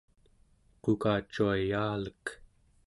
[0.83, 2.23] qukacuayaalek